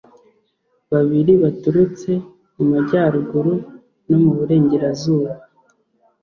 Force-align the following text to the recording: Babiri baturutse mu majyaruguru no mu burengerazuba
Babiri 0.91 1.31
baturutse 1.43 2.11
mu 2.55 2.63
majyaruguru 2.71 3.53
no 4.07 4.17
mu 4.23 4.31
burengerazuba 4.37 5.31